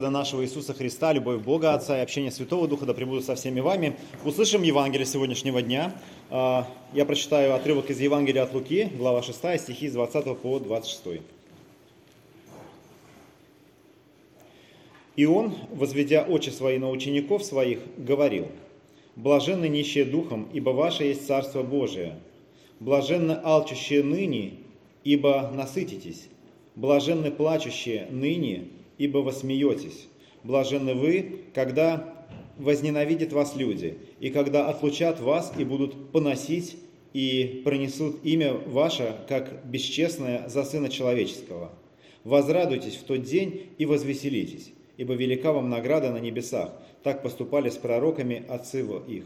[0.00, 3.96] нашего Иисуса Христа, любовь Бога Отца и общение Святого Духа да пребудут со всеми вами.
[4.24, 5.92] Услышим Евангелие сегодняшнего дня.
[6.30, 11.20] А, я прочитаю отрывок из Евангелия от Луки, глава 6, стихи с 20 по 26.
[15.16, 18.46] И он, возведя очи свои на учеников своих, говорил,
[19.16, 22.20] «Блаженны нищие духом, ибо ваше есть Царство Божие.
[22.78, 24.58] Блаженны алчущие ныне,
[25.02, 26.28] ибо насытитесь.
[26.76, 28.68] Блаженны плачущие ныне,
[28.98, 30.08] ибо вы смеетесь.
[30.44, 32.26] Блаженны вы, когда
[32.58, 36.76] возненавидят вас люди, и когда отлучат вас и будут поносить
[37.14, 41.72] и пронесут имя ваше, как бесчестное за Сына Человеческого.
[42.24, 46.72] Возрадуйтесь в тот день и возвеселитесь, ибо велика вам награда на небесах.
[47.02, 49.24] Так поступали с пророками отцы их.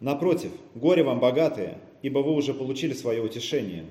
[0.00, 3.84] Напротив, горе вам богатые, ибо вы уже получили свое утешение.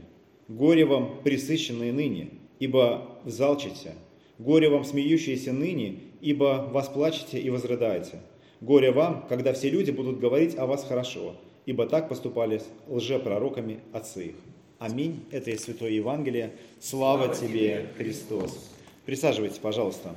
[0.47, 3.95] Горе вам присыщенные ныне, ибо взалчите.
[4.39, 8.19] Горе вам, смеющиеся ныне, ибо восплачете и возрыдаете.
[8.61, 14.27] Горе вам, когда все люди будут говорить о вас хорошо, ибо так поступали лжепророками отцы
[14.27, 14.35] их.
[14.79, 15.25] Аминь.
[15.31, 16.53] Это и Святое Евангелие.
[16.79, 18.69] Слава, Слава тебе, Христос.
[19.05, 20.15] Присаживайтесь, пожалуйста.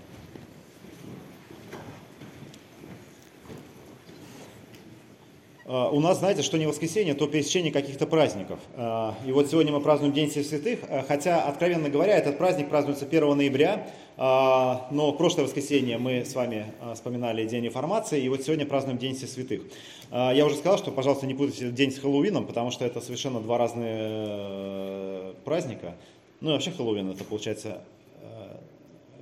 [5.72, 8.58] А, у нас, знаете, что не воскресенье, то пересечение каких-то праздников.
[8.74, 12.68] А, и вот сегодня мы празднуем День Всех Святых, а, хотя, откровенно говоря, этот праздник
[12.68, 13.88] празднуется 1 ноября,
[14.20, 19.30] но прошлое воскресенье мы с вами вспоминали День Реформации, и вот сегодня празднуем День Всех
[19.30, 19.62] Святых.
[20.10, 23.56] Я уже сказал, что, пожалуйста, не путайте день с Хэллоуином, потому что это совершенно два
[23.56, 25.94] разные э, праздника.
[26.40, 27.80] Ну и вообще Хэллоуин это получается
[28.20, 28.56] э,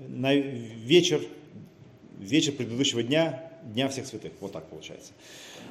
[0.08, 1.20] на вечер,
[2.18, 4.32] вечер предыдущего дня, Дня Всех Святых.
[4.40, 5.12] Вот так получается.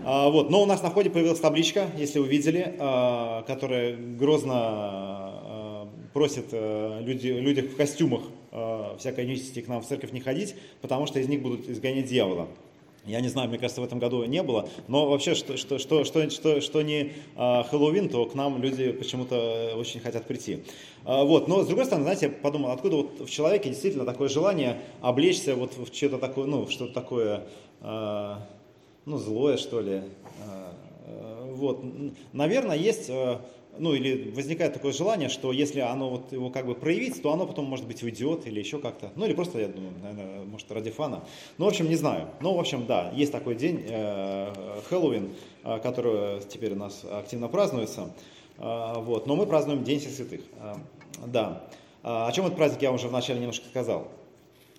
[0.03, 0.49] А, вот.
[0.49, 6.47] Но у нас на входе появилась табличка, если вы видели, а, которая грозно а, просит
[6.51, 8.21] люди, людях в костюмах
[8.97, 12.47] всякой нечисти к нам в церковь не ходить, потому что из них будут изгонять дьявола.
[13.05, 16.03] Я не знаю, мне кажется, в этом году не было, но вообще, что, что, что,
[16.03, 20.63] что, что, что не Хэллоуин, то к нам люди почему-то очень хотят прийти.
[21.05, 21.47] Вот.
[21.47, 25.55] Но, с другой стороны, знаете, я подумал, откуда вот в человеке действительно такое желание облечься
[25.55, 27.43] вот в что-то такое, ну, что-то такое
[29.07, 30.01] ну, злое, что ли.
[30.45, 30.73] А,
[31.05, 31.81] э, вот.
[32.33, 33.37] Наверное, есть, э,
[33.79, 37.45] ну, или возникает такое желание, что если оно вот его как бы проявить, то оно
[37.45, 39.11] потом, может быть, уйдет или еще как-то.
[39.15, 41.23] Ну, или просто, я думаю, наверное, может, ради фана.
[41.57, 42.29] Ну, в общем, не знаю.
[42.41, 44.53] Ну, в общем, да, есть такой день, э,
[44.89, 45.29] Хэллоуин,
[45.63, 48.13] который теперь у нас активно празднуется.
[48.57, 49.27] Вот.
[49.27, 50.41] Но мы празднуем День всех святых.
[51.27, 51.63] Да.
[52.01, 54.07] О чем этот праздник я уже вначале немножко сказал.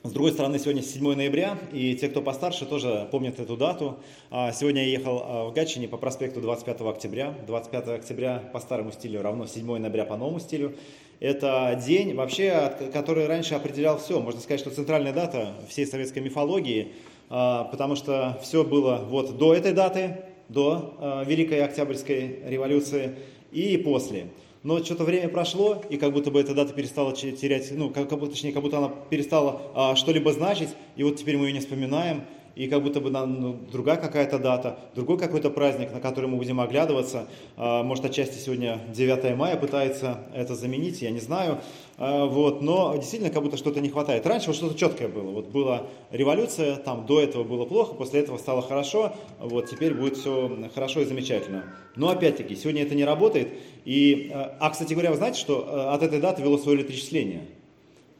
[0.04, 3.98] С другой стороны, сегодня 7 ноября, и те, кто постарше, тоже помнят эту дату.
[4.30, 7.34] А, сегодня я ехал а, в Гатчине по проспекту 25 октября.
[7.48, 10.76] 25 октября по старому стилю равно 7 ноября по новому стилю.
[11.18, 14.20] Это день, вообще, который раньше определял все.
[14.20, 16.92] Можно сказать, что центральная дата всей советской мифологии,
[17.28, 23.16] а, потому что все было вот до этой даты, до Великой Октябрьской революции
[23.50, 24.28] и после
[24.68, 28.20] но что-то время прошло, и как будто бы эта дата перестала терять, ну, как, как,
[28.20, 32.24] точнее, как будто она перестала а, что-либо значить, и вот теперь мы ее не вспоминаем,
[32.58, 36.60] и как будто бы ну, другая какая-то дата, другой какой-то праздник, на который мы будем
[36.60, 37.28] оглядываться.
[37.56, 41.60] А, может, отчасти сегодня 9 мая пытается это заменить, я не знаю.
[41.98, 44.26] А, вот, но действительно как будто что-то не хватает.
[44.26, 45.30] Раньше вот что-то четкое было.
[45.30, 50.16] Вот была революция, там до этого было плохо, после этого стало хорошо, вот теперь будет
[50.16, 51.62] все хорошо и замечательно.
[51.94, 53.50] Но опять-таки, сегодня это не работает.
[53.84, 57.42] И, а, а кстати говоря, вы знаете, что от этой даты вело свое летоисчисление.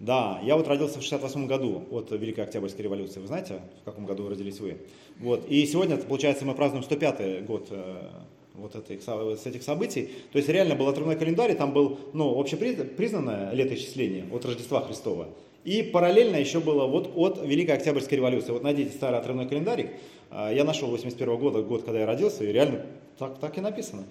[0.00, 3.18] Да, я вот родился в 68 году от Великой Октябрьской революции.
[3.18, 4.78] Вы знаете, в каком году родились вы?
[5.18, 5.44] Вот.
[5.48, 8.08] И сегодня, получается, мы празднуем 105-й год э,
[8.54, 10.10] вот этих, с этих событий.
[10.32, 15.28] То есть реально был отрывной календарь, там был ну, общепризнанное летоисчисление от Рождества Христова.
[15.64, 18.52] И параллельно еще было вот от Великой Октябрьской революции.
[18.52, 19.90] Вот найдите старый отрывной календарик.
[20.30, 22.86] А, я нашел 81 года, год, когда я родился, и реально
[23.18, 24.04] так, так и написано.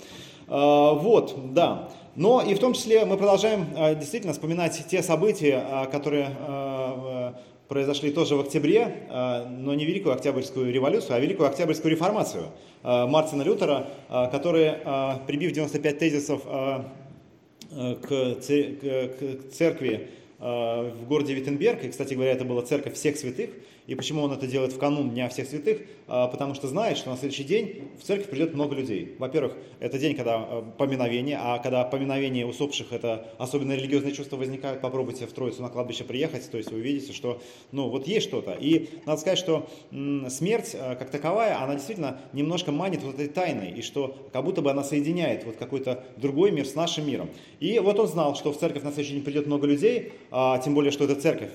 [0.48, 1.90] А, вот, да.
[2.16, 6.36] Но и в том числе мы продолжаем а, действительно вспоминать те события, которые
[7.68, 12.46] произошли тоже в октябре, но не Великую Октябрьскую революцию, а Великую Октябрьскую реформацию
[12.82, 13.88] Мартина Лютера,
[14.32, 14.72] который,
[15.28, 16.44] прибив 95 тезисов
[17.70, 18.36] к
[19.52, 20.08] церкви
[20.40, 23.50] в городе Виттенберг, и, кстати говоря, это была церковь всех святых,
[23.88, 25.80] и почему он это делает в канун Дня всех святых?
[26.08, 29.16] А, потому что знает, что на следующий день в церковь придет много людей.
[29.18, 34.82] Во-первых, это день, когда а, поминовение, а когда поминовение усопших, это особенно религиозные чувства возникают.
[34.82, 37.42] Попробуйте в Троицу на кладбище приехать, то есть вы увидите, что
[37.72, 38.58] ну, вот есть что-то.
[38.60, 39.70] И надо сказать, что
[40.28, 44.62] смерть а, как таковая, она действительно немножко манит вот этой тайной, и что как будто
[44.62, 47.30] бы она соединяет вот какой-то другой мир с нашим миром.
[47.62, 50.74] И вот он знал, что в церковь на следующий день придет много людей, а, тем
[50.74, 51.52] более, что это церковь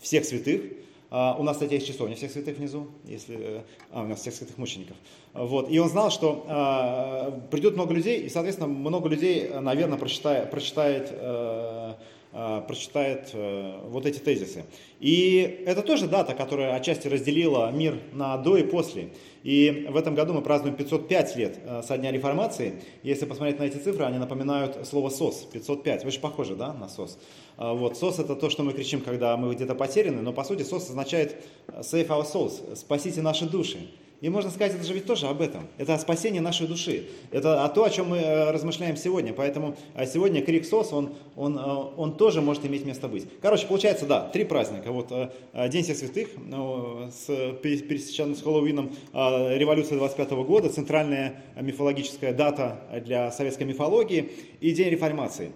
[0.00, 0.62] всех святых,
[1.10, 4.96] у нас, кстати, есть часовня всех святых внизу, если, а, у нас всех святых мучеников.
[5.34, 5.68] Вот.
[5.68, 11.08] И он знал, что а, придет много людей, и, соответственно, много людей, наверное, прочитает, прочитает
[11.12, 11.98] а, а,
[12.32, 14.64] прочитает а, вот эти тезисы.
[15.00, 19.10] И это тоже дата, которая отчасти разделила мир на до и после.
[19.42, 22.80] И в этом году мы празднуем 505 лет а, со дня реформации.
[23.02, 26.04] Если посмотреть на эти цифры, они напоминают слово «сос» 505.
[26.04, 27.18] Очень похоже, да, на «сос».
[27.56, 30.88] Вот, «сос» это то, что мы кричим, когда мы где-то потеряны, но по сути «сос»
[30.88, 31.36] означает
[31.68, 33.78] «save our souls», «спасите наши души».
[34.20, 35.66] И можно сказать, это же ведь тоже об этом.
[35.78, 37.06] Это о спасении нашей души.
[37.30, 39.32] Это о том, о чем мы э, размышляем сегодня.
[39.32, 41.62] Поэтому а сегодня крик СОС, он, он, э,
[41.96, 43.26] он тоже может иметь место быть.
[43.40, 44.92] Короче, получается, да, три праздника.
[44.92, 45.30] Вот э,
[45.70, 46.28] День всех святых,
[47.62, 54.30] пересеченный с Хэллоуином, революция 25 года, центральная мифологическая дата для советской мифологии
[54.60, 55.52] и День реформации,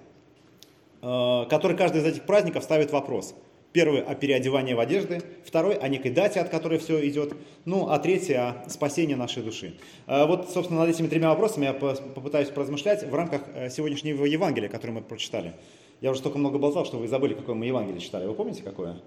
[1.01, 3.35] который каждый из этих праздников ставит вопрос–
[3.75, 7.35] Первый о переодевании в одежды, второй о некой дате, от которой все идет,
[7.65, 9.75] ну а третий о спасении нашей души.
[10.07, 14.69] А вот, собственно, над этими тремя вопросами я попытаюсь поразмышлять в рамках э, сегодняшнего Евангелия,
[14.69, 15.55] которое мы прочитали.
[16.01, 18.27] Я уже столько много болтал, что вы забыли, какое мы Евангелие читали.
[18.27, 19.01] Вы помните, какое?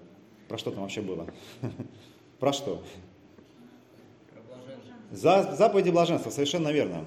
[0.48, 1.26] Про что там вообще было?
[2.38, 2.82] Про что?
[5.10, 7.06] За заповеди блаженства, совершенно верно.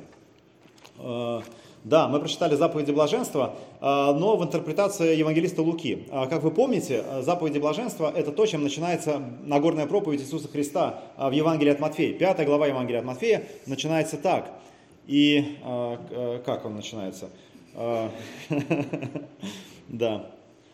[1.84, 6.06] Да, мы прочитали заповеди блаженства, а, но в интерпретации евангелиста Луки.
[6.12, 11.30] А, как вы помните, заповеди блаженства– это то, чем начинается Нагорная проповедь Иисуса Христа а,
[11.30, 12.14] в Евангелии от Матфея.
[12.14, 14.52] Пятая глава Евангелия от Матфея начинается так.
[15.08, 15.58] И
[16.46, 17.30] как он начинается?
[19.88, 20.28] Да.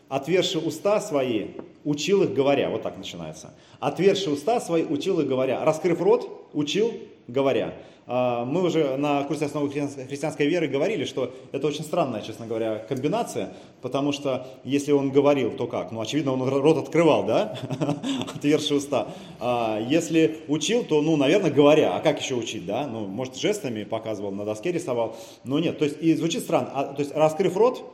[0.08, 1.48] «Отверши уста свои,
[1.84, 2.70] учил их говоря».
[2.70, 3.52] Вот так начинается.
[3.80, 5.64] «Отверши уста свои, учил их говоря».
[5.64, 6.92] Раскрыв рот, учил
[7.28, 7.74] говоря.
[8.06, 12.78] А, мы уже на курсе основы христианской веры говорили, что это очень странная, честно говоря,
[12.88, 13.52] комбинация,
[13.82, 15.92] потому что если он говорил, то как?
[15.92, 17.56] Ну, очевидно, он рот открывал, да,
[18.34, 19.08] отверши уста.
[19.38, 21.94] А если учил, то, ну, наверное, говоря.
[21.94, 22.86] А как еще учить, да?
[22.86, 25.78] Ну, может, жестами показывал, на доске рисовал, но нет.
[25.78, 26.70] То есть, и звучит странно.
[26.72, 27.84] А, то есть, раскрыв рот,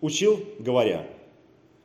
[0.00, 1.06] учил, говоря.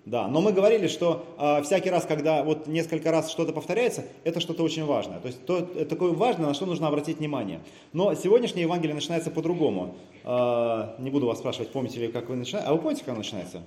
[0.05, 4.39] Да, но мы говорили, что э, всякий раз, когда вот несколько раз что-то повторяется, это
[4.39, 5.19] что-то очень важное.
[5.19, 7.59] То есть то, это такое важное, на что нужно обратить внимание.
[7.93, 9.95] Но сегодняшнее Евангелие начинается по-другому.
[10.23, 12.67] Э, не буду вас спрашивать, помните ли, как вы начинаете.
[12.67, 13.61] А вы помните, как оно начинается?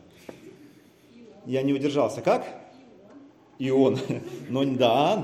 [1.47, 2.21] Я не удержался.
[2.21, 2.45] Как?
[3.61, 3.99] Ион.
[4.49, 5.17] Ну да,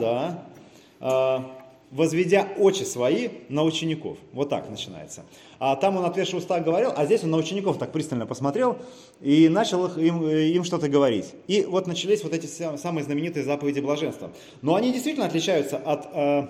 [1.00, 1.50] да.
[1.90, 4.19] Э, возведя очи свои на учеников.
[4.32, 5.25] Вот так начинается.
[5.58, 8.78] А там он отвешивал уста говорил, а здесь он на учеников так пристально посмотрел
[9.20, 11.26] и начал их, им, им что-то говорить.
[11.48, 14.31] И вот начались вот эти самые знаменитые заповеди блаженства.
[14.62, 16.46] Но они действительно отличаются от, э,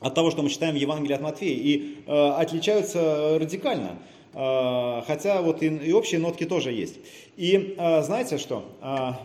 [0.00, 3.98] от того, что мы читаем в Евангелии от Матфея, и э, отличаются радикально.
[4.34, 6.96] Э, хотя вот и, и общие нотки тоже есть.
[7.36, 8.62] И знаете что?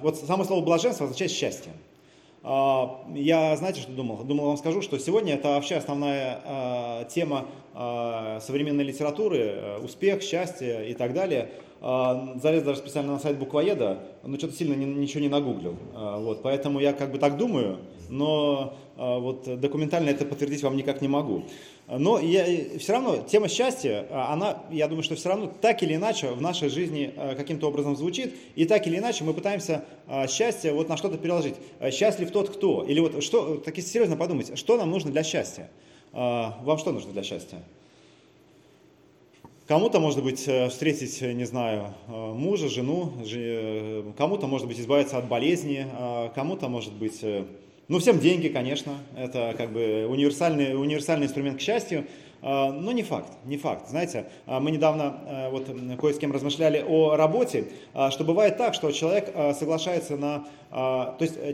[0.01, 1.73] Вот само слово блаженство означает счастье.
[2.49, 4.23] А, я, знаете, что думал?
[4.23, 10.23] Думал, вам скажу, что сегодня это вообще основная а, тема а, современной литературы, э, успех,
[10.23, 11.49] счастье и так далее.
[11.79, 15.75] Залез даже специально на сайт буквоеда, но что-то сильно ничего не нагуглил.
[15.93, 17.77] Вот, поэтому я как бы так думаю,
[18.09, 21.43] но вот документально это подтвердить вам никак не могу.
[21.87, 22.45] Но я,
[22.79, 26.41] все равно тема счастья, а, она, я думаю, что все равно так или иначе в
[26.41, 30.89] нашей жизни а, каким-то образом звучит, и так или иначе мы пытаемся а, счастье вот
[30.89, 31.55] на что-то переложить.
[31.91, 32.83] Счастлив тот, кто?
[32.83, 35.69] Или вот что, так если серьезно подумать, что нам нужно для счастья?
[36.11, 37.59] Вам что нужно для счастья?
[39.67, 45.17] Кому-то, может быть, э, встретить, не знаю, э, мужа, жену, э, кому-то, может быть, избавиться
[45.17, 45.85] от болезни,
[46.35, 47.21] кому-то, может быть,
[47.87, 52.05] ну, всем деньги, конечно, это как бы универсальный, универсальный инструмент к счастью,
[52.41, 53.89] а, но не факт, не факт.
[53.89, 57.65] Знаете, а, мы недавно а, вот кое с кем размышляли о работе,
[58.11, 60.45] что бывает так, что человек соглашается на...
[60.69, 61.53] То есть э,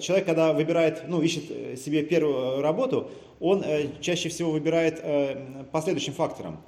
[0.00, 3.08] человек, когда выбирает, ну, ищет себе первую работу,
[3.38, 6.60] он э, чаще всего выбирает э, по следующим факторам.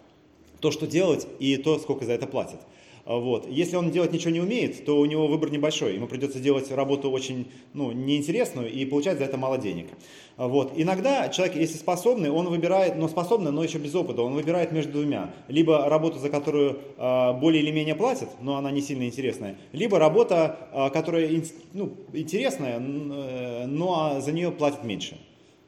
[0.60, 2.60] То, что делать и то, сколько за это платят.
[3.04, 3.48] А, вот.
[3.48, 5.94] Если он делать ничего не умеет, то у него выбор небольшой.
[5.94, 9.88] Ему придется делать работу очень ну, неинтересную и получать за это мало денег.
[10.36, 10.72] А, вот.
[10.76, 14.92] Иногда человек, если способный, он выбирает, но способный, но еще без опыта, он выбирает между
[14.92, 15.34] двумя.
[15.48, 19.98] Либо работу, за которую э, более или менее платят, но она не сильно интересная, либо
[19.98, 21.28] работа, э, которая
[21.72, 25.18] ну, интересная, э, но за нее платят меньше.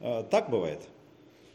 [0.00, 0.88] Э, так бывает?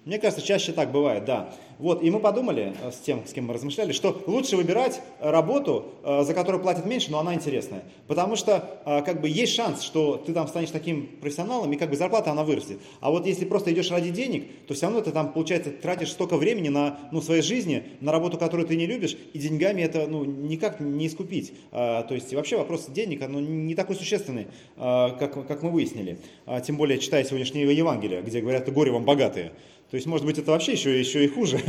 [0.10, 1.54] Мне кажется, чаще так бывает, да.
[1.78, 5.86] Вот, и мы подумали э, с тем, с кем мы размышляли, что лучше выбирать работу,
[6.04, 7.84] э, за которую платят меньше, но она интересная.
[8.08, 11.92] Потому что э, как бы есть шанс, что ты там станешь таким профессионалом, и как
[11.92, 12.80] бы зарплата она вырастет.
[13.01, 16.38] А вот если просто идешь ради денег, то все равно ты там, получается, тратишь столько
[16.38, 20.25] времени на ну, своей жизни, на работу, которую ты не любишь, и деньгами это ну,
[20.25, 21.54] никак не искупить.
[21.72, 26.18] То есть вообще вопрос денег, оно не такой существенный, как, как мы выяснили.
[26.66, 29.51] Тем более, читая сегодняшнее Евангелие, где говорят, горе вам богатые.
[29.89, 31.60] То есть, может быть, это вообще еще, еще и хуже.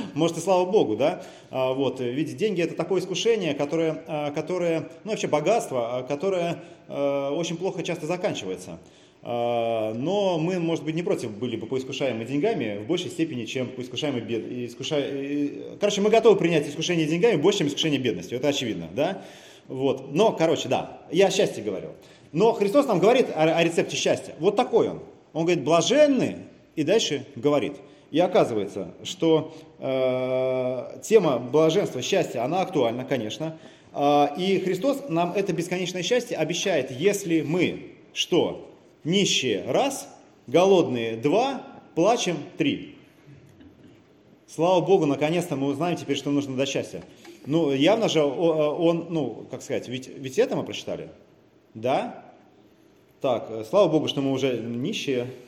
[0.14, 1.22] может, и слава Богу, да?
[1.50, 6.62] А, вот, ведь деньги это такое искушение, которое, а, которое ну, вообще богатство, а, которое
[6.88, 8.78] очень плохо часто заканчивается.
[9.24, 14.20] Но мы, может быть, не против были бы поискушаемы деньгами в большей степени, чем поискушаемы
[14.20, 14.44] бед...
[14.48, 15.02] Искуша...
[15.80, 19.24] Короче, мы готовы принять искушение деньгами больше, чем искушение бедностью, это очевидно, да?
[19.66, 20.14] Вот.
[20.14, 21.88] Но, короче, да, я о счастье говорю.
[22.30, 24.36] Но Христос нам говорит о, о рецепте счастья.
[24.38, 25.00] Вот такой он.
[25.32, 26.36] Он говорит, блаженны
[26.76, 27.76] и дальше говорит.
[28.12, 33.58] И оказывается, что э, тема блаженства, счастья, она актуальна, конечно.
[33.92, 38.70] Э, и Христос нам это бесконечное счастье обещает, если мы что?
[39.02, 40.08] Нищие раз,
[40.46, 41.62] голодные два,
[41.94, 42.94] плачем три.
[44.46, 47.02] Слава Богу, наконец-то мы узнаем теперь, что нужно до счастья.
[47.46, 51.08] Ну, явно же он, ну, как сказать, ведь, ведь это мы прочитали.
[51.74, 52.24] Да?
[53.20, 55.45] Так, слава Богу, что мы уже нищие, Э, э,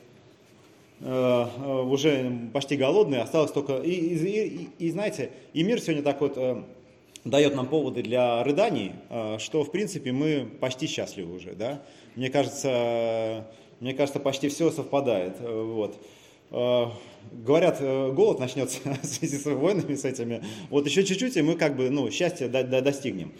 [1.01, 3.77] уже почти голодные, осталось только...
[3.77, 6.63] И, и, и, и знаете, и мир сегодня так вот э,
[7.23, 8.91] дает нам поводы для рыданий,
[9.37, 11.81] что, в принципе, мы почти счастливы уже, да.
[12.15, 13.47] Мне кажется,
[13.79, 15.97] мне кажется, почти все совпадает, вот.
[17.31, 20.43] Говорят, голод начнется в связи с войнами с этими.
[20.69, 23.33] Вот еще чуть-чуть, и мы как бы, ну, счастья достигнем.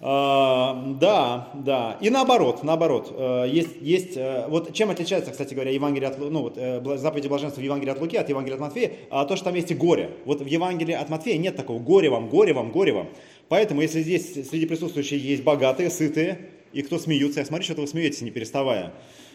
[0.00, 1.98] А, да, да.
[2.00, 3.12] И наоборот, наоборот.
[3.16, 7.26] Э, есть, есть, э, вот чем отличается, кстати говоря, Евангелие от, ну, вот, э, заповеди
[7.26, 9.74] блаженства в Евангелии от Луки от Евангелия от Матфея, а то, что там есть и
[9.74, 10.10] горе.
[10.24, 13.08] Вот в Евангелии от Матфея нет такого горе вам, горе вам, горе вам.
[13.48, 16.38] Поэтому, если здесь среди присутствующих есть богатые, сытые,
[16.72, 18.92] и кто смеются, я смотрю, что вы смеетесь, не переставая,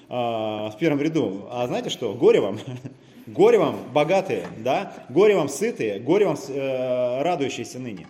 [0.08, 1.48] а, в первом ряду.
[1.50, 2.14] А знаете что?
[2.14, 2.60] Горе вам.
[3.26, 4.94] Горе вам, богатые, да?
[5.10, 6.38] Горе вам, сытые, горе вам,
[7.24, 8.06] радующиеся ныне.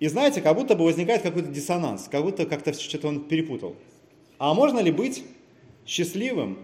[0.00, 3.76] И знаете, как будто бы возникает какой-то диссонанс, как будто как-то что-то он перепутал.
[4.38, 5.24] А можно ли быть
[5.86, 6.58] счастливым,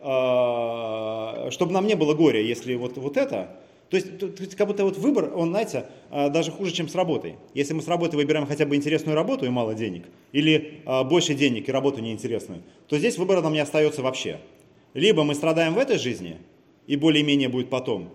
[0.00, 3.56] а, чтобы нам не было горя, если вот, вот это,
[3.92, 6.94] то есть, то есть как будто вот выбор, он, знаете, а, даже хуже, чем с
[6.94, 7.36] работой.
[7.52, 11.34] Если мы с работы выбираем хотя бы интересную работу и мало денег, или а, больше
[11.34, 14.40] денег и работу неинтересную, то здесь выбора нам не остается вообще.
[14.94, 16.38] Либо мы страдаем в этой жизни,
[16.86, 18.08] и более-менее будет потом,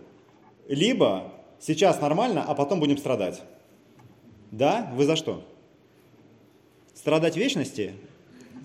[0.67, 3.43] либо сейчас нормально, а потом будем страдать.
[4.51, 4.91] Да?
[4.95, 5.43] Вы за что?
[6.93, 7.93] Страдать вечности,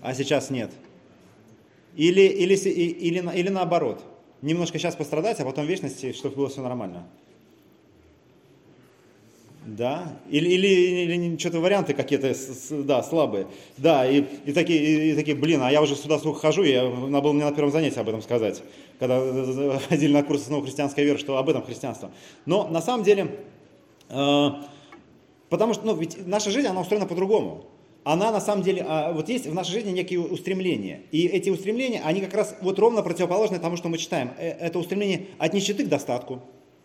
[0.01, 0.71] а сейчас нет?
[1.95, 4.03] Или, или, или, или, или наоборот?
[4.41, 7.07] Немножко сейчас пострадать, а потом вечности, чтобы было все нормально?
[9.65, 12.35] Да, или, или, или что-то варианты какие-то,
[12.83, 13.47] да, слабые.
[13.77, 17.21] Да, и, и, такие, и, такие, блин, а я уже сюда сколько хожу, я, надо
[17.21, 18.61] было мне на первом занятии об этом сказать,
[18.99, 22.11] когда ходили на курсы снова христианской веры, что об этом христианство.
[22.45, 23.39] Но на самом деле,
[24.09, 24.49] э,
[25.53, 27.65] Потому что, ну, ведь наша жизнь, она устроена по-другому.
[28.03, 31.03] Она на самом деле, а, вот есть в нашей жизни некие устремления.
[31.11, 34.31] И эти устремления, они как раз вот ровно противоположны тому, что мы читаем.
[34.39, 36.41] Э, это устремление от нищеты к достатку.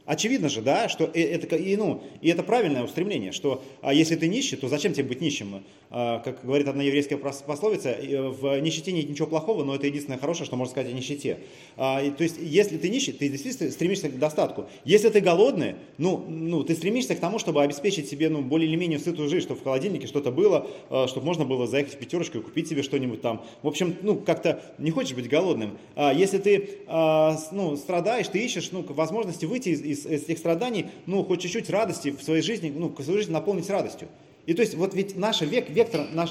[0.09, 4.27] Очевидно же, да, что это, и, ну, и это правильное устремление, что а если ты
[4.27, 5.63] нищий, то зачем тебе быть нищим?
[5.91, 10.47] А, как говорит одна еврейская пословица, в нищете нет ничего плохого, но это единственное хорошее,
[10.47, 11.41] что можно сказать о нищете.
[11.77, 14.71] А, то есть, если ты нищий, ты действительно стремишься к достатку.
[14.87, 18.77] Если ты голодный, ну, ну ты стремишься к тому, чтобы обеспечить себе ну, более или
[18.77, 22.39] менее сытую жизнь, чтобы в холодильнике что-то было, а, чтобы можно было заехать в пятерочку
[22.39, 23.45] и купить себе что-нибудь там.
[23.61, 25.77] В общем, ну, как-то не хочешь быть голодным.
[25.97, 31.25] Если ты ну, страдаешь, ты ищешь ну, возможности выйти из, из из, этих страданий, ну,
[31.25, 34.09] хоть чуть-чуть радости в своей жизни, ну, свою жизнь наполнить радостью.
[34.47, 36.31] И то есть вот ведь наш век, вектор, наш,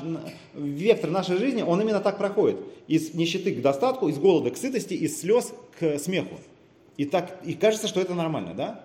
[0.55, 2.57] вектор нашей жизни, он именно так проходит.
[2.87, 6.35] Из нищеты к достатку, из голода к сытости, из слез к смеху.
[6.97, 8.83] И, так, и кажется, что это нормально, да?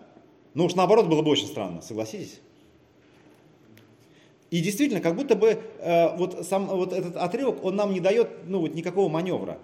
[0.53, 2.41] Но уж наоборот было бы очень странно, согласитесь?
[4.51, 8.29] И действительно, как будто бы э, вот, сам, вот этот отрывок, он нам не дает
[8.47, 9.57] ну, вот, никакого маневра.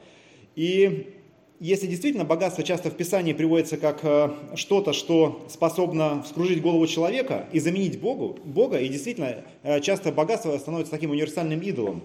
[0.57, 1.13] И
[1.61, 7.47] если действительно богатство часто в Писании приводится как э, что-то, что способно вскружить голову человека
[7.53, 12.03] и заменить Богу, Бога, и действительно э, часто богатство становится таким универсальным идолом.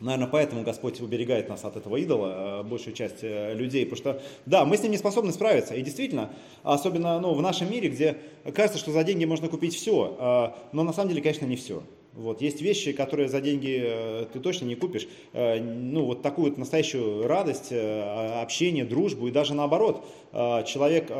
[0.00, 4.64] Наверное, поэтому Господь уберегает нас от этого идола, э, большую часть людей, потому что, да,
[4.64, 6.30] мы с ним не способны справиться, и действительно,
[6.64, 8.16] особенно ну, в нашем мире, где
[8.54, 11.82] кажется, что за деньги можно купить все, но на самом деле, конечно, не все.
[12.14, 12.42] Вот.
[12.42, 15.06] Есть вещи, которые за деньги э, ты точно не купишь.
[15.32, 20.04] Э, ну, вот такую настоящую радость, э, общение, дружбу и даже наоборот.
[20.32, 21.10] Человек,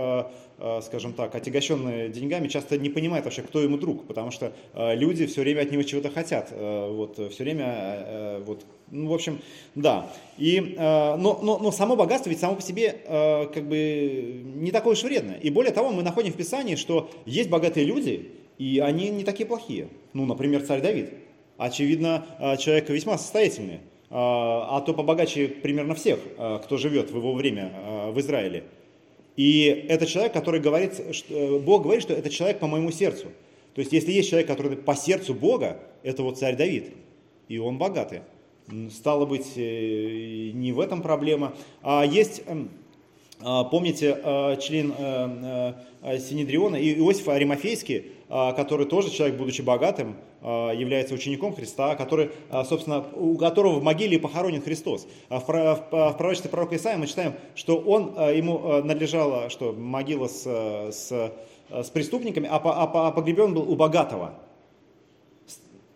[0.83, 5.41] скажем так, отягощенный деньгами, часто не понимает вообще, кто ему друг, потому что люди все
[5.41, 6.53] время от него чего-то хотят.
[6.57, 9.41] Вот, все время, вот, ну, в общем,
[9.75, 10.13] да.
[10.39, 13.01] И, но, но, но само богатство ведь само по себе
[13.53, 15.39] как бы не такое уж вредное.
[15.39, 18.31] И более того, мы находим в Писании, что есть богатые люди,
[18.61, 19.89] и они не такие плохие.
[20.13, 21.15] Ну, например, царь Давид.
[21.57, 23.79] Очевидно, э, человек весьма состоятельный, э,
[24.11, 27.73] а то побогаче примерно всех, э, кто живет в его время
[28.13, 28.65] в Израиле.
[29.37, 30.93] И это человек, который говорит,
[31.65, 33.29] Бог говорит, что это человек по моему сердцу.
[33.75, 36.93] То есть, если есть человек, который по сердцу Бога, это вот царь Давид,
[37.49, 38.21] и он богатый.
[38.91, 41.55] Стало быть, не в этом проблема.
[41.83, 42.69] А есть эм,
[43.41, 45.75] помните, а, член а,
[46.19, 52.31] Синедриона Иосиф Аримафейский, который тоже человек, будучи богатым, является учеником Христа, который,
[52.65, 55.07] собственно, у которого в могиле похоронен Христос.
[55.29, 61.33] В пророчестве пророка Исаия мы читаем, что он, ему надлежала, что могила с, с,
[61.71, 64.33] с преступниками, а погребен был у богатого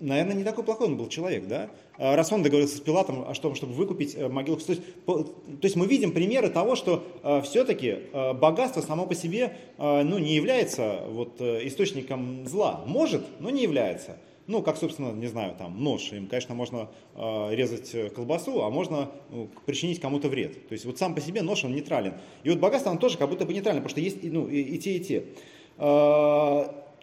[0.05, 1.71] наверное, не такой плохой он был человек, да?
[1.97, 4.57] А раз он договорился с Пилатом о том, чтобы выкупить э, могилу.
[4.57, 9.15] То есть, то есть мы видим примеры того, что э, все-таки э, богатство само по
[9.15, 12.85] себе ну, не является вот, источником зла.
[12.87, 14.19] Может, но не является.
[14.47, 16.13] Ну, как, собственно, не знаю, там, нож.
[16.13, 20.69] Им, конечно, можно э, резать колбасу, а можно ну, причинить кому-то вред.
[20.69, 22.15] То есть вот сам по себе нож, он нейтрален.
[22.43, 24.79] И вот богатство, он тоже как будто бы нейтрален, потому что есть ну, и, и
[24.79, 25.25] те, и те.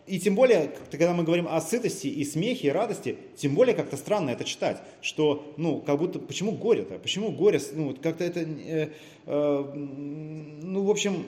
[0.07, 3.97] И тем более, когда мы говорим о сытости и смехе, и радости, тем более как-то
[3.97, 6.97] странно это читать, что, ну, как будто, почему горе-то?
[6.99, 8.89] Почему горе, ну, как-то это, э,
[9.25, 11.25] э, ну, в общем,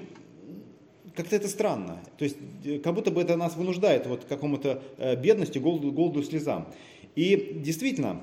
[1.15, 1.99] как-то это странно.
[2.17, 5.91] То есть, э, как будто бы это нас вынуждает вот к какому-то э, бедности, голоду,
[5.91, 6.67] голоду, слезам.
[7.15, 8.21] И действительно,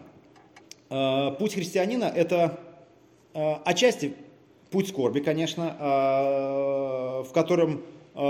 [0.90, 2.58] э, путь христианина– это
[3.32, 4.14] отчасти
[4.72, 5.76] путь скорби, конечно,
[7.24, 7.84] в котором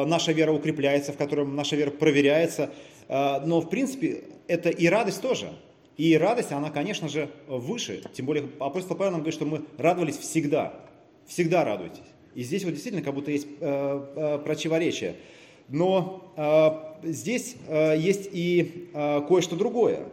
[0.07, 2.71] наша вера укрепляется, в котором наша вера проверяется.
[3.09, 5.53] Э, но, в принципе, это и радость тоже.
[5.97, 8.03] И радость, она, конечно же, выше.
[8.13, 10.75] Тем более апостол Павел нам говорит, что мы радовались всегда.
[11.27, 12.05] Всегда радуйтесь.
[12.35, 15.17] И здесь вот действительно как будто есть э, противоречие.
[15.69, 16.25] Но
[17.05, 20.09] здесь есть и кое-что другое.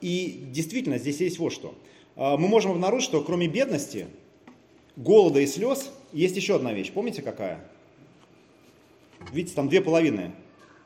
[0.00, 1.76] И действительно, здесь есть вот что.
[2.16, 4.08] Мы можем обнаружить, что кроме бедности,
[4.96, 6.90] голода и слез, есть еще одна вещь.
[6.90, 7.64] Помните какая?
[9.32, 10.32] Видите, там две половины.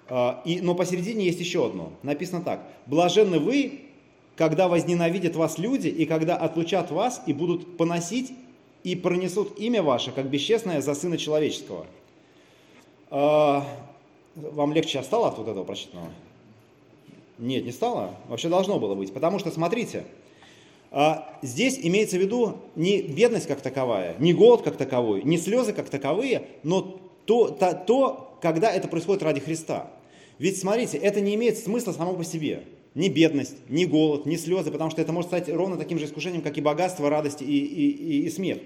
[0.08, 1.92] А, и, но посередине есть еще одно.
[2.02, 2.66] Написано так.
[2.86, 3.80] «Блаженны вы,
[4.36, 8.32] когда возненавидят вас люди, и когда отлучат вас, и будут поносить,
[8.84, 11.86] и пронесут имя ваше, как бесчестное за Сына Человеческого».
[13.10, 13.66] А,
[14.34, 16.10] вам легче стало от вот этого прочитанного?
[17.38, 18.14] Нет, не стало.
[18.28, 19.12] Вообще должно было быть.
[19.12, 20.04] Потому что, смотрите,
[20.90, 25.72] а, здесь имеется в виду не бедность как таковая, не голод как таковой, не слезы
[25.72, 29.90] как таковые, но то, то, то, когда это происходит ради Христа.
[30.38, 32.64] Ведь смотрите, это не имеет смысла само по себе.
[32.94, 36.42] Ни бедность, ни голод, ни слезы, потому что это может стать ровно таким же искушением,
[36.42, 38.58] как и богатство, радость и, и, и, и смех,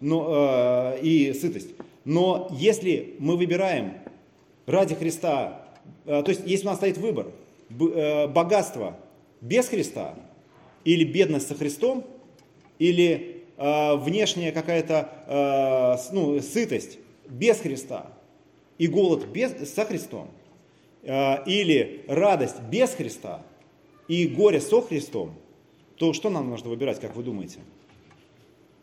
[0.00, 1.68] но, э, и сытость.
[2.06, 3.94] Но если мы выбираем
[4.64, 5.66] ради Христа,
[6.06, 7.26] э, то есть если у нас стоит выбор,
[7.78, 8.96] э, богатство
[9.42, 10.14] без Христа
[10.84, 12.06] или бедность со Христом,
[12.78, 18.06] или э, внешняя какая-то э, ну, сытость без Христа
[18.78, 20.28] и голод без, со Христом,
[21.02, 23.42] э, или радость без Христа
[24.08, 25.34] и горе со Христом,
[25.96, 27.60] то что нам нужно выбирать, как вы думаете?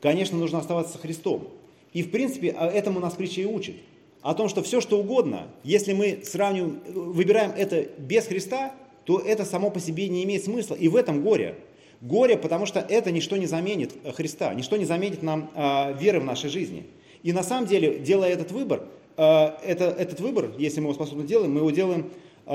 [0.01, 1.49] Конечно, нужно оставаться со Христом.
[1.93, 3.75] И, в принципе, а этому нас притча и учит.
[4.21, 8.73] О том, что все, что угодно, если мы сравниваем, выбираем это без Христа,
[9.05, 10.75] то это само по себе не имеет смысла.
[10.75, 11.55] И в этом горе.
[12.01, 16.23] Горе, потому что это ничто не заменит Христа, ничто не заменит нам э, веры в
[16.23, 16.87] нашей жизни.
[17.21, 21.23] И на самом деле, делая этот выбор, э, это, этот выбор, если мы его способны
[21.25, 22.09] делаем, мы его делаем,
[22.47, 22.51] э,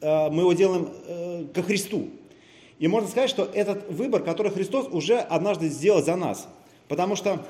[0.00, 2.08] э, мы его делаем ко Христу.
[2.78, 6.48] И можно сказать, что этот выбор, который Христос уже однажды сделал за нас.
[6.86, 7.44] Потому что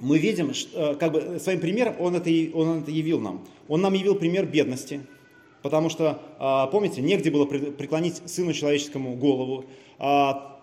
[0.00, 0.52] мы видим,
[0.98, 3.44] как бы своим примером он это, он это явил нам.
[3.68, 5.02] Он нам явил пример бедности,
[5.62, 9.66] потому что, помните, негде было преклонить Сыну Человеческому голову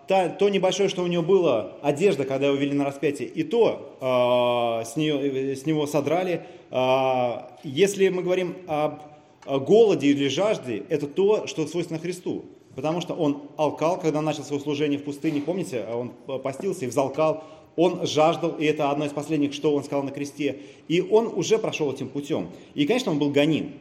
[0.06, 3.96] та, то небольшое, что у него было, одежда, когда его вели на распятие, и то
[4.00, 6.46] э, с, нее, с него содрали.
[6.70, 9.00] Э, если мы говорим об
[9.46, 12.44] голоде или жажде, это то, что свойственно Христу.
[12.74, 17.44] Потому что он алкал, когда начал свое служение в пустыне, помните, он постился и взалкал,
[17.76, 21.58] он жаждал, и это одно из последних, что он сказал на кресте, и он уже
[21.58, 22.48] прошел этим путем.
[22.74, 23.72] И, конечно, он был гоним.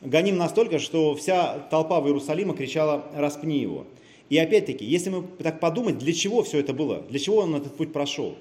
[0.00, 3.84] гоним настолько, что вся толпа в Иерусалиме кричала «распни его».
[4.32, 7.76] И опять-таки, если мы так подумать, для чего все это было, для чего он этот
[7.76, 8.34] путь прошел,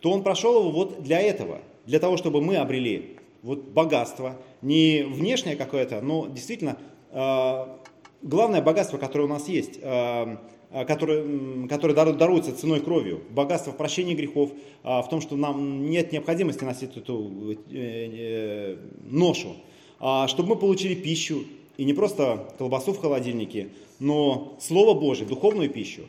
[0.00, 5.04] то он прошел его вот для этого, для того, чтобы мы обрели вот богатство, не
[5.04, 6.76] внешнее какое-то, но действительно
[7.12, 7.66] э,
[8.20, 10.36] главное богатство, которое у нас есть, э,
[10.86, 16.12] которое, которое даруется ценой кровью, богатство в прощении грехов, э, в том, что нам нет
[16.12, 19.56] необходимости носить эту э, ношу,
[19.98, 21.44] а чтобы мы получили пищу,
[21.78, 23.68] и не просто колбасу в холодильнике,
[24.00, 26.02] но Слово Божие, духовную пищу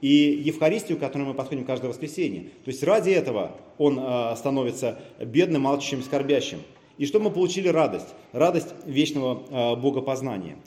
[0.00, 2.42] и Евхаристию, к которой мы подходим каждое воскресенье.
[2.64, 3.98] То есть ради этого он
[4.36, 6.60] становится бедным, молчащим, скорбящим.
[6.98, 10.58] И чтобы мы получили радость, радость вечного богопознания.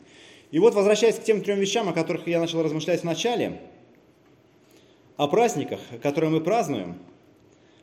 [0.50, 3.60] И вот, возвращаясь к тем трем вещам, о которых я начал размышлять в начале,
[5.16, 6.98] о праздниках, которые мы празднуем,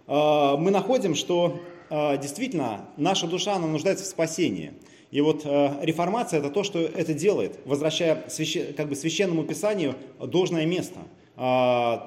[0.08, 1.58] мы находим, что
[1.90, 4.74] действительно наша душа она нуждается в спасении–
[5.16, 9.96] и вот э, реформация это то, что это делает, возвращая священ, как бы священному писанию
[10.20, 11.00] должное место,
[11.38, 11.98] э,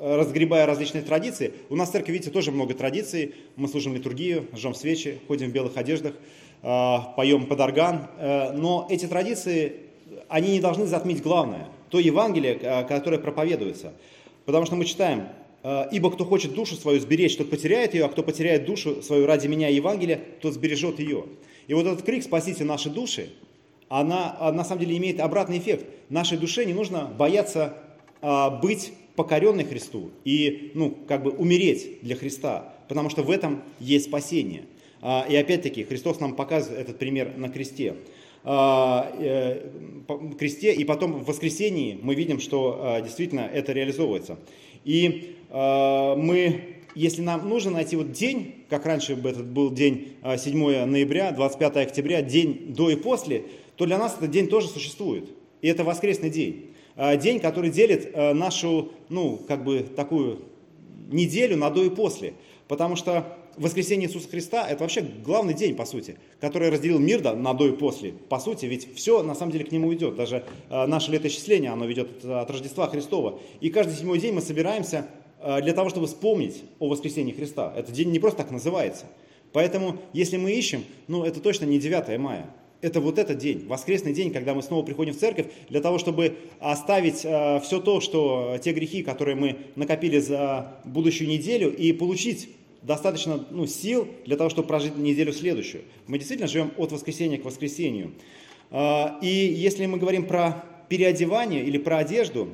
[0.00, 1.52] разгребая различные традиции.
[1.70, 3.36] У нас в церкви, видите, тоже много традиций.
[3.54, 6.14] Мы служим литургию, жжем свечи, ходим в белых одеждах,
[6.62, 8.08] э, поем под орган.
[8.18, 9.74] Э, но эти традиции,
[10.28, 13.92] они не должны затмить главное, то Евангелие, э, которое проповедуется.
[14.44, 15.28] Потому что мы читаем,
[15.62, 19.24] э, «Ибо кто хочет душу свою сберечь, тот потеряет ее, а кто потеряет душу свою
[19.24, 21.26] ради меня Евангелия, тот сбережет ее».
[21.66, 23.30] И вот этот крик «Спасите наши души»,
[23.88, 25.86] она, а, на самом деле имеет обратный эффект.
[26.08, 27.74] Нашей душе не нужно бояться
[28.20, 33.62] а, быть покоренной Христу и, ну, как бы умереть для Христа, потому что в этом
[33.78, 34.64] есть спасение.
[35.00, 37.96] А, и опять-таки Христос нам показывает этот пример на кресте.
[38.46, 39.70] А, э,
[40.38, 44.38] кресте, и потом в воскресении мы видим, что а, действительно это реализовывается.
[44.84, 50.14] И а, мы если нам нужно найти вот день, как раньше бы этот был день
[50.36, 53.44] 7 а, ноября, 25 октября, день до и после,
[53.76, 55.28] то для нас этот день тоже существует.
[55.60, 56.70] И это воскресный день.
[56.96, 60.42] А, день, который делит а, нашу, ну, как бы такую
[61.10, 62.34] неделю на до и после.
[62.68, 67.34] Потому что воскресение Иисуса Христа– это вообще главный день, по сути, который разделил мир да,
[67.34, 68.12] на до и после.
[68.12, 70.16] По сути, ведь все на самом деле к нему идет.
[70.16, 73.38] Даже наше летоисчисление, оно ведет от Рождества Христова.
[73.60, 75.23] И каждый седьмой день мы собираемся Э,
[75.62, 77.72] для того, чтобы вспомнить о воскресении Христа.
[77.76, 79.06] Этот день не просто так называется.
[79.54, 82.50] Поэтому, если мы ищем, ну, это точно не 9 мая.
[82.80, 86.36] Это вот этот день, воскресный день, когда мы снова приходим в церковь, для того, чтобы
[86.60, 92.50] оставить э, все то, что те грехи, которые мы накопили за будущую неделю, и получить
[92.82, 95.84] достаточно ну, сил для того, чтобы прожить неделю следующую.
[96.08, 98.12] Мы действительно живем от воскресенья к воскресенью.
[98.70, 102.48] Э, и если мы говорим про переодевание или про одежду,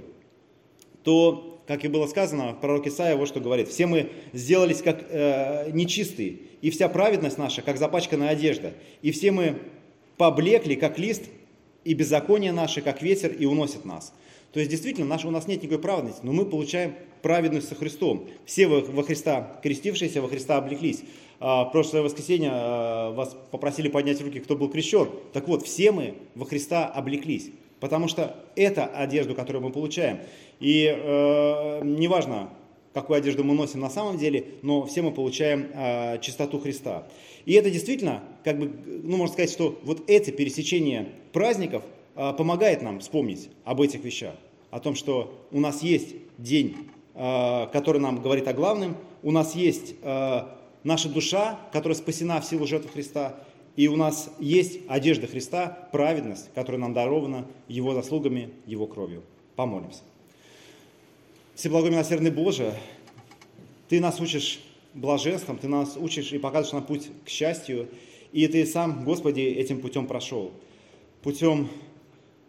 [1.03, 3.69] то как и было сказано, пророк Исаия вот что говорит.
[3.69, 8.73] Все мы сделались как э, нечистые, и вся праведность наша, как запачканная одежда.
[9.03, 9.57] И все мы
[10.17, 11.23] поблекли, как лист,
[11.85, 14.13] и беззаконие наше, как ветер, и уносит нас.
[14.53, 18.27] То есть, действительно, наш, у нас нет никакой праведности, но мы получаем праведность со Христом.
[18.47, 21.05] Все во, во Христа крестившиеся, во Христа облеклись.
[21.39, 25.09] А, прошлое воскресенье а, вас попросили поднять руки, кто был крещен.
[25.33, 27.53] Так вот, все мы во Христа облеклись.
[27.81, 30.21] Потому что это одежду, которую мы получаем.
[30.61, 32.51] И э, неважно,
[32.93, 37.07] какую одежду мы носим на самом деле, но все мы получаем э, чистоту Христа.
[37.47, 38.71] И это действительно, как бы,
[39.03, 41.83] ну, можно сказать, что вот это пересечение праздников
[42.17, 44.35] э, помогает нам вспомнить об этих вещах.
[44.71, 46.77] О том, что у нас есть день,
[47.15, 50.41] э, который нам говорит о главном, у нас есть э,
[50.85, 53.37] наша душа, которая спасена в силу жертвы Христа,
[53.81, 59.23] и у нас есть одежда Христа, праведность, которая нам дарована Его заслугами, Его кровью.
[59.57, 60.03] Помолимся.
[61.55, 62.75] Всеблагой милосердный Боже,
[63.89, 64.61] Ты нас учишь
[64.93, 67.89] блаженством, Ты нас учишь и показываешь нам путь к счастью,
[68.33, 70.53] и Ты сам, Господи, этим путем прошел.
[71.23, 71.71] Путем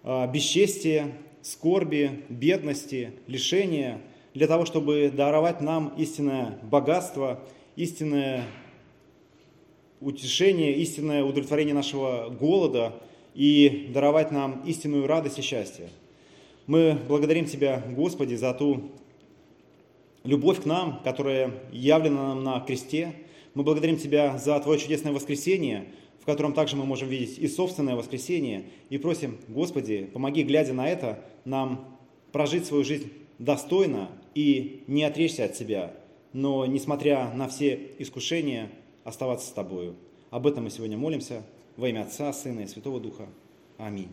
[0.04, 4.02] э, бесчестия, скорби, бедности, лишения,
[4.34, 7.40] для того, чтобы даровать нам истинное богатство,
[7.78, 8.44] истинное
[10.02, 12.94] утешение, истинное удовлетворение нашего голода
[13.34, 15.90] и даровать нам истинную радость и счастье.
[16.68, 18.92] Мы благодарим Тебя, Господи, за ту
[20.24, 23.14] любовь к нам, которая явлена нам на кресте.
[23.54, 25.86] Мы благодарим Тебя за Твое чудесное воскресение,
[26.20, 28.66] в котором также мы можем видеть и собственное воскресение.
[28.90, 31.98] И просим, Господи, помоги, глядя на это, нам
[32.32, 35.94] прожить свою жизнь достойно и не отречься от Тебя,
[36.34, 38.70] но, несмотря на все искушения,
[39.04, 39.96] оставаться с Тобою.
[40.30, 41.44] Об этом мы сегодня молимся
[41.78, 43.28] во имя Отца, Сына и Святого Духа.
[43.78, 44.10] Аминь.